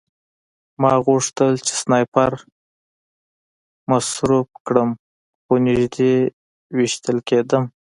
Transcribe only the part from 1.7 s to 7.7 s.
سنایپر مصروف کړم خو نږدې ویشتل کېدم